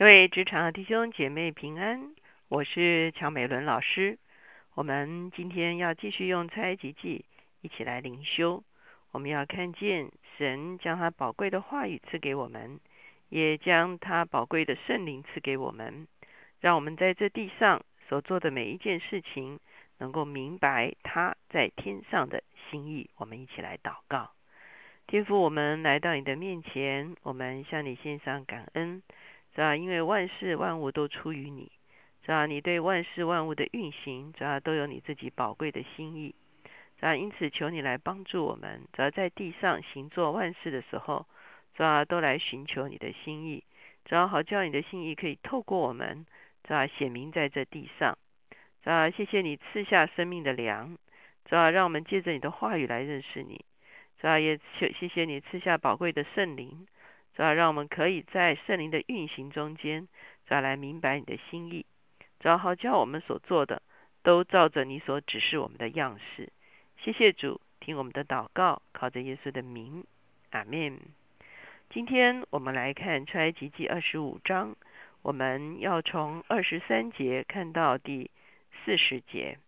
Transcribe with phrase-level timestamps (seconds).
[0.00, 2.14] 各位职场的弟兄姐妹平安，
[2.48, 4.18] 我是乔美伦老师。
[4.72, 7.26] 我们今天要继续用猜及记
[7.60, 8.64] 一起来灵修。
[9.10, 12.80] 我们要看见神将他宝贵的话语赐给我们，
[13.28, 16.08] 也将他宝贵的圣灵赐给我们，
[16.60, 19.60] 让我们在这地上所做的每一件事情，
[19.98, 23.10] 能够明白他在天上的心意。
[23.16, 24.30] 我们一起来祷告，
[25.06, 29.02] 天父，我们来到你的面前，我们向你献上感恩。
[29.54, 29.74] 是吧？
[29.76, 31.70] 因为万事万物都出于你，
[32.22, 32.46] 是吧？
[32.46, 36.34] 你对万事万物的运行，主要都有你自己宝贵的心意，
[36.96, 37.16] 是吧？
[37.16, 41.26] 因此求你来帮助我们，只要在地上行做万事的时候，
[41.76, 42.04] 是吧？
[42.04, 43.64] 都来寻求你的心意，
[44.04, 46.26] 只要好叫你的心意可以透过我们，
[46.66, 46.86] 是吧？
[46.86, 48.16] 显明在这地上，
[48.84, 49.10] 是吧？
[49.10, 50.96] 谢谢你赐下生命的粮，
[51.46, 51.70] 是吧？
[51.70, 53.64] 让我们借着你的话语来认识你，
[54.20, 54.38] 是吧？
[54.38, 56.86] 也谢谢谢你赐下宝贵的圣灵。
[57.36, 60.08] 主要让我们可以在圣灵的运行中间，
[60.46, 61.86] 再来明白你的心意。
[62.40, 63.82] 主要好叫我们所做的
[64.22, 66.52] 都照着你所指示我们的样式。
[66.98, 70.04] 谢谢主，听我们的祷告，靠着耶稣的名，
[70.50, 70.98] 阿门。
[71.88, 74.76] 今天我们来看出埃及记二十五章，
[75.22, 78.30] 我们要从二十三节看到第
[78.84, 79.58] 四十节。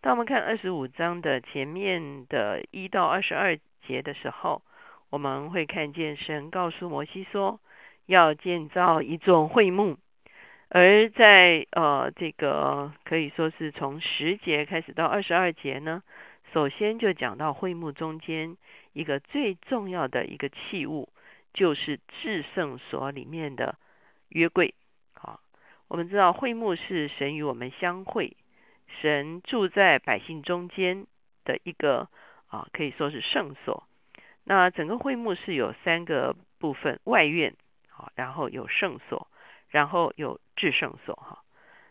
[0.00, 4.62] 当我们看二十五章的前面的一到二十二节的时候。
[5.10, 7.60] 我们会看见神告诉摩西说，
[8.04, 9.96] 要建造一座会幕，
[10.68, 16.02] 而在呃这个可以说是从十节开始到二十二节呢，
[16.52, 18.58] 首先就讲到会幕中间
[18.92, 21.08] 一个最重要的一个器物，
[21.54, 23.78] 就是至圣所里面的
[24.28, 24.74] 约柜。
[25.14, 25.40] 好，
[25.88, 28.36] 我们知道会幕是神与我们相会，
[29.00, 31.06] 神住在百姓中间
[31.44, 32.10] 的一个
[32.48, 33.87] 啊，可以说是圣所。
[34.50, 37.54] 那整个会幕是有三个部分：外院，
[37.90, 39.28] 好，然后有圣所，
[39.68, 41.44] 然后有至圣所，哈。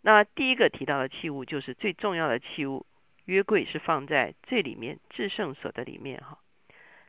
[0.00, 2.86] 那第一个提到的器物就是最重要的器物，
[3.24, 6.38] 约柜是放在最里面至圣所的里面，哈。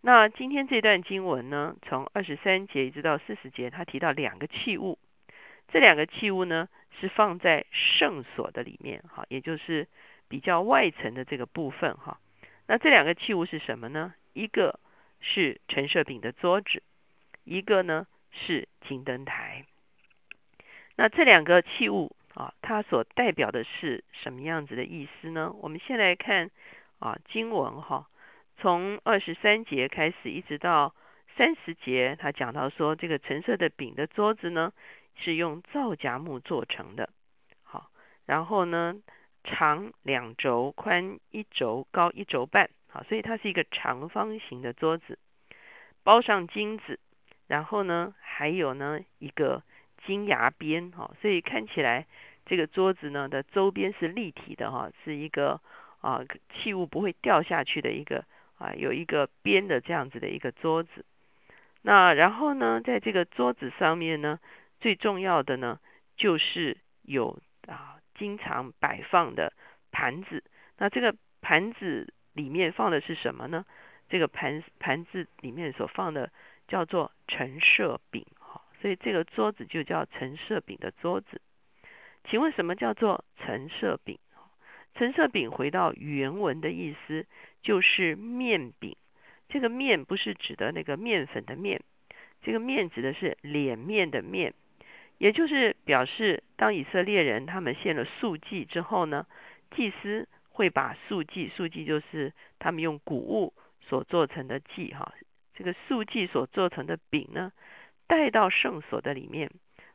[0.00, 4.98] 那今天这段经文呢，从二十三节一直到四十节，他提到两个器物，
[5.68, 6.66] 这两个器物呢
[6.98, 9.86] 是放在圣所的里面，哈，也就是
[10.28, 12.18] 比较外层的这个部分，哈。
[12.66, 14.14] 那这两个器物是什么呢？
[14.32, 14.80] 一个。
[15.20, 16.82] 是陈设饼的桌子，
[17.44, 19.64] 一个呢是金灯台。
[20.94, 25.52] 那这两个器物啊，它所代表的是什么样子的意思呢？
[25.60, 26.50] 我们先来看
[26.98, 28.08] 啊经文哈，
[28.58, 30.94] 从二十三节开始一直到
[31.36, 34.72] 三十节，他讲到说这个陈设的饼的桌子呢
[35.16, 37.10] 是用皂荚木做成的，
[37.62, 37.90] 好，
[38.24, 38.94] 然后呢
[39.44, 42.70] 长两轴，宽一轴，高一轴半。
[43.08, 45.18] 所以它是一个长方形的桌子，
[46.02, 46.98] 包上金子，
[47.46, 49.62] 然后呢，还有呢一个
[50.04, 52.06] 金牙边，哈，所以看起来
[52.44, 55.60] 这个桌子呢的周边是立体的，哈，是一个
[56.00, 56.20] 啊
[56.54, 58.24] 器物不会掉下去的一个
[58.58, 61.04] 啊有一个边的这样子的一个桌子。
[61.82, 64.38] 那然后呢，在这个桌子上面呢，
[64.80, 65.80] 最重要的呢
[66.16, 69.52] 就是有啊经常摆放的
[69.90, 70.44] 盘子，
[70.78, 72.12] 那这个盘子。
[72.36, 73.64] 里面放的是什么呢？
[74.10, 76.30] 这个盘盘子里面所放的
[76.68, 81.40] 叫做陈设饼，哈，所以这个桌子就叫陈设饼的桌子。
[82.24, 84.18] 请问什么叫做陈设饼？
[84.94, 87.26] 陈设饼回到原文的意思
[87.62, 88.96] 就是面饼。
[89.48, 91.82] 这个面不是指的那个面粉的面，
[92.42, 94.52] 这个面指的是脸面的面，
[95.18, 99.26] 也就是表示当以色列人他们献了素祭之后呢，
[99.74, 100.28] 祭司。
[100.56, 103.52] 会把素祭，素祭就是他们用谷物
[103.82, 105.12] 所做成的祭，哈，
[105.52, 107.52] 这个素祭所做成的饼呢，
[108.06, 109.50] 带到圣所的里面，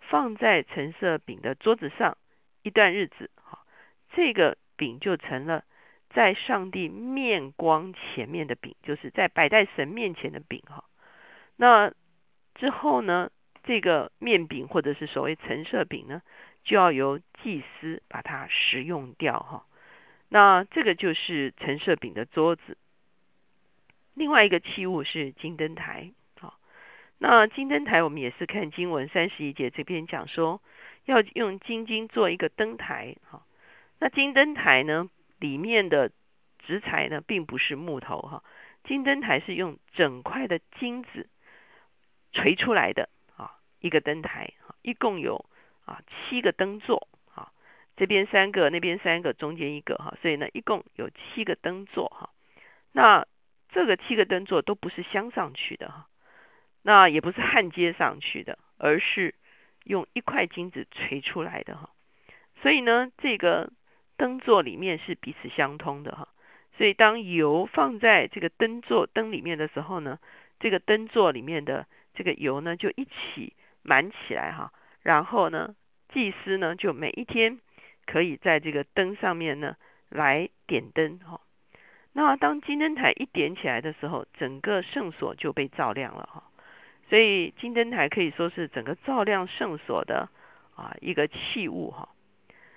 [0.00, 2.16] 放在橙色饼的桌子上
[2.62, 3.66] 一段日子，哈，
[4.14, 5.62] 这个饼就成了
[6.08, 10.84] 在上帝面光前面的饼，就是在摆在神面前的饼，哈。
[11.56, 11.92] 那
[12.54, 13.30] 之后呢，
[13.62, 16.22] 这个面饼或者是所谓橙色饼呢，
[16.64, 19.66] 就要由祭司把它食用掉，哈。
[20.28, 22.76] 那这个就是陈设饼的桌子。
[24.14, 26.58] 另外一个器物是金灯台，好，
[27.18, 30.62] 那金灯台我们也是看经文三十一节这边讲说，
[31.04, 33.46] 要用金金做一个灯台，好，
[33.98, 36.10] 那金灯台呢里面的
[36.66, 38.42] 植材呢并不是木头哈，
[38.84, 41.28] 金灯台是用整块的金子
[42.32, 45.44] 锤出来的啊，一个灯台，一共有
[45.84, 47.06] 啊七个灯座。
[47.96, 52.30] 这边三个，那边三个，中间一个哈，所以呢，一共有七个灯座哈。
[52.92, 53.26] 那
[53.70, 56.06] 这个七个灯座都不是镶上去的哈，
[56.82, 59.34] 那也不是焊接上去的，而是
[59.84, 61.90] 用一块金子锤出来的哈。
[62.62, 63.70] 所以呢，这个
[64.16, 66.28] 灯座里面是彼此相通的哈。
[66.76, 70.18] 所以当油放在这个灯座灯里面的时候呢，
[70.60, 74.72] 这个灯座里面的这个油呢就一起满起来哈。
[75.02, 75.74] 然后呢，
[76.10, 77.58] 祭司呢就每一天
[78.06, 79.76] 可以在这个灯上面呢
[80.08, 81.40] 来点灯哈。
[82.12, 86.44] 那当金灯台一点起来的时候，整个圣所就被照亮了哈。
[87.10, 90.28] 所以金灯台可以说是整个照亮圣所的
[90.74, 92.08] 啊一个器物哈。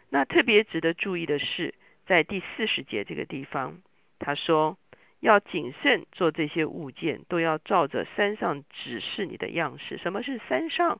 [0.10, 1.74] 那特别值得注意的是，
[2.06, 3.80] 在第四十节这个地方，
[4.20, 4.78] 他说
[5.20, 9.98] 要谨慎做这些物件，都要照着山上指示你的样式。
[9.98, 11.00] 什么是山上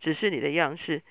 [0.00, 1.02] 指示你的样式？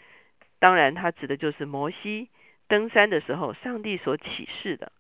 [0.60, 2.30] 当然，他指的就是摩西
[2.70, 4.94] 登山的时候，上帝所启示的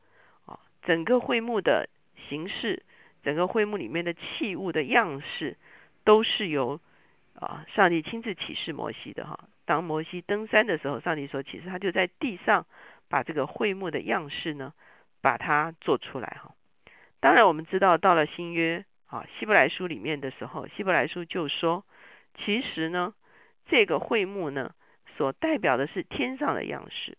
[0.45, 1.87] 啊，整个会幕的
[2.27, 2.83] 形式，
[3.23, 5.55] 整个会幕里面的器物的样式，
[6.03, 6.81] 都是由
[7.35, 9.47] 啊上帝亲自启示摩西的哈。
[9.65, 12.65] 当摩西登山的时候，上帝所启示，他就在地上
[13.07, 14.73] 把这个会幕的样式呢，
[15.21, 16.55] 把它做出来哈。
[17.19, 21.85] 当然，我们知道到了新约啊，希伯来书里面的时候，希伯来书就说，
[22.35, 23.13] 其实呢，
[23.67, 24.73] 这个会幕呢，
[25.17, 27.17] 所代表的是天上的样式，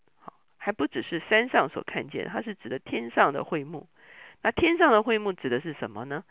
[0.63, 3.87] 还不只是山上所看见，它是指的天上的会幕。
[4.43, 6.23] 那天上的会幕指的是什么呢？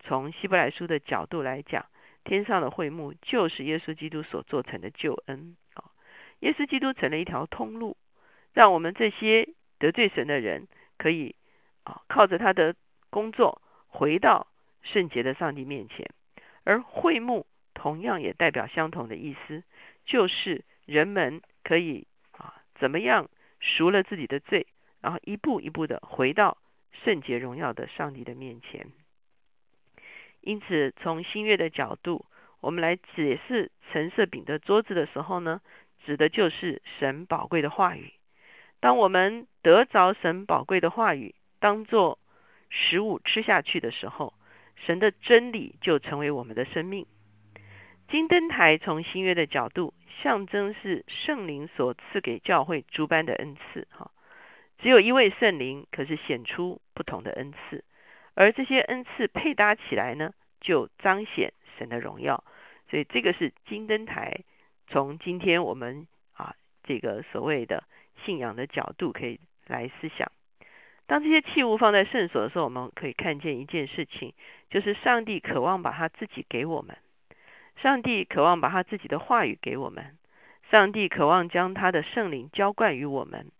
[0.00, 1.86] 从希伯来书的角度来讲，
[2.22, 5.56] 天上的会幕就是耶稣基督所做成的救恩。
[5.72, 5.84] 啊
[6.40, 7.96] 耶稣基督成了一条通路，
[8.52, 9.48] 让我们这些
[9.78, 10.68] 得罪神的人
[10.98, 11.34] 可以
[11.84, 12.74] 啊靠着他的
[13.08, 14.48] 工作回到
[14.82, 16.10] 圣洁的上帝面前。
[16.64, 19.64] 而会幕同样也代表相同的意思，
[20.04, 23.30] 就是人们可以啊怎么样
[23.60, 24.66] 赎了自己的罪，
[25.00, 26.58] 然后一步一步的回到
[27.04, 28.86] 圣洁荣耀的上帝的面前。
[30.40, 32.24] 因此，从新月的角度，
[32.60, 35.60] 我们来解释橙色饼的桌子的时候呢？
[36.06, 38.12] 指的就是神宝贵的话语。
[38.80, 42.18] 当我们得着神宝贵的话语，当做
[42.70, 44.32] 食物吃下去的时候，
[44.76, 47.04] 神的真理就成为我们的生命。
[48.08, 53.86] 金灯台从新约的角度，象征是圣灵所赐给教会诸般的恩赐。
[53.90, 54.10] 哈，
[54.78, 57.84] 只有一位圣灵，可是显出不同的恩赐，
[58.34, 62.44] 而这些恩赐配搭起来呢，就彰显神的荣耀。
[62.90, 64.44] 所以这个是金灯台。
[64.90, 67.84] 从今天我们啊这个所谓的
[68.24, 70.32] 信仰的角度，可以来思想。
[71.06, 74.32] 当这些器物放在圣所的时候，我们可以看见一件事情，
[74.70, 76.96] 就是上帝渴望把他自己给我们，
[77.80, 80.18] 上帝渴望把他自己的话语给我们，
[80.70, 83.52] 上帝渴望将他的圣灵浇灌于我们，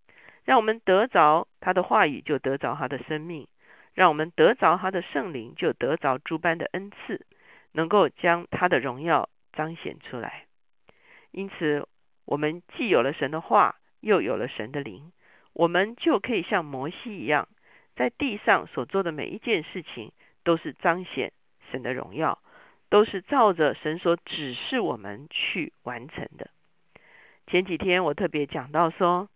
[0.45, 3.47] 让我们得着他的话语，就得着他的生命；
[3.95, 7.25] 让我们得着他的圣灵，就得着诸般的恩赐，
[7.73, 10.47] 能够将他的荣耀彰显出来。
[11.31, 11.87] 因此，
[12.25, 15.13] 我们既有了神的话，又有了神的灵，
[15.53, 17.49] 我们就可以像摩西一样，
[17.95, 20.11] 在地上所做的每一件事情，
[20.43, 21.33] 都是彰显
[21.71, 22.41] 神的荣耀，
[22.91, 26.51] 都是照着神所指示我们去完成的。
[27.47, 29.29] 前几天我特别讲到说，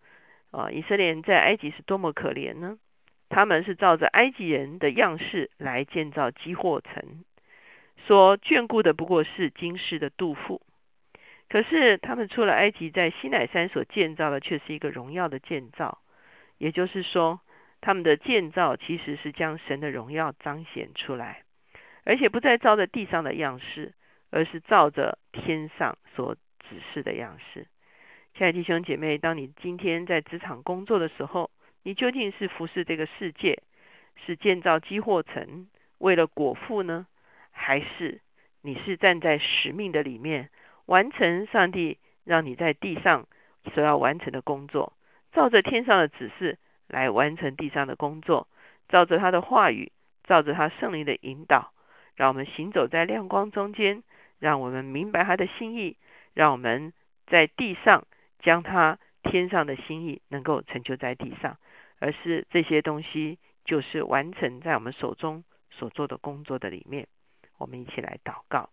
[0.50, 2.78] 啊，以色列人在埃及是多么可怜呢？
[3.28, 7.24] 他们是照着埃及人的样式来建造基货城，
[8.06, 10.60] 所眷顾的不过是今世的杜甫。
[11.48, 15.98] 可是他们出了埃及，在西乃山所建造的却是一个荣耀的建造，
[16.58, 17.40] 也就是说，
[17.80, 21.41] 他们的建造其实是将神的荣耀彰显出来，
[22.04, 23.92] 而且不再照着地上的样式，
[24.30, 27.66] 而是照着天上所指示的样式。
[28.34, 31.50] 亲爱的弟兄姐妹，当你今天在职场工作的时候，
[31.82, 33.62] 你究竟是服侍这个世界，
[34.24, 35.68] 是建造积货城，
[35.98, 37.06] 为了果腹呢，
[37.50, 38.20] 还是
[38.62, 40.48] 你是站在使命的里面？
[40.86, 43.28] 完成上帝让你在地上
[43.72, 44.94] 所要完成的工作，
[45.32, 48.48] 照着天上的指示来完成地上的工作，
[48.88, 49.92] 照着他的话语，
[50.24, 51.71] 照着他圣灵的引导，
[52.16, 54.02] 让我们行走在亮光中间，
[54.38, 55.96] 让我们明白他的心意，
[56.34, 56.92] 让我们
[57.26, 58.06] 在地上
[58.38, 61.56] 将他天上的心意能够成就在地上，
[61.98, 67.06] 而是这些东西就是完成在我们手中所做的工作的里面。
[67.58, 68.70] 我们一起来祷告。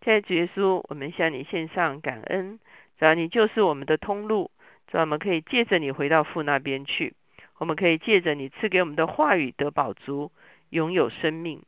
[0.00, 2.60] 在主耶稣，我们向你献上感恩，
[2.98, 4.50] 只要你就是我们的通路，
[4.86, 7.14] 只要我们可以借着你回到父那边去，
[7.58, 10.30] 我们可以借着你赐给我们的话语得宝足，
[10.70, 11.60] 拥有生命；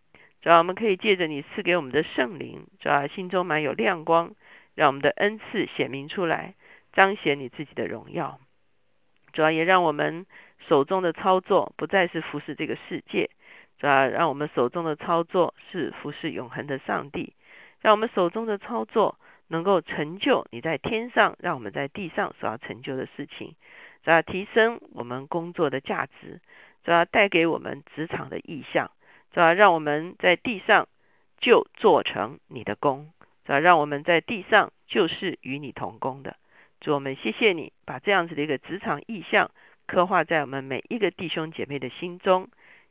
[0.43, 4.35] 主要我们可以借着你赐给我们的圣灵，主要心中满有亮光，
[4.75, 6.55] 让我们的恩赐显明出来，
[6.93, 8.39] 彰显你自己的荣耀；
[9.33, 10.25] 主要也让我们
[10.69, 13.29] 手中的操作不再是服侍这个世界，
[13.79, 17.35] 主要让我们手中的操作是服侍永恒的上帝。
[17.83, 19.19] 让我们手中的操作
[19.49, 23.55] 能够成就你在天上，让我们在地上所要成就的事情，
[24.05, 26.41] 主要提升我们工作的价值，
[26.85, 28.91] 主要带给我们职场的意向，
[29.33, 30.89] 主要让我们在地上
[31.39, 33.13] 就做成你的工，
[33.45, 36.37] 主要让我们在地上就是与你同工的。
[36.81, 39.51] 主，我们谢谢你，把这样子的一个职场意向
[39.87, 42.49] 刻画在我们每一个弟兄姐妹的心中。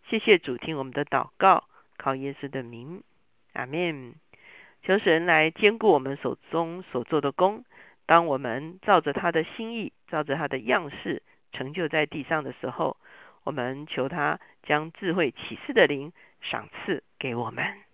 [0.09, 1.65] 谢谢主，听我们的祷告，
[1.97, 3.03] 靠耶稣的名，
[3.53, 4.15] 阿门。
[4.81, 7.65] 求神来兼顾我们手中所做的工。
[8.05, 12.95] 当我们照着他的心意，照着他的样式成就在地上的时候，
[13.43, 17.88] 我们求他将智慧启示的灵赏赐给我们。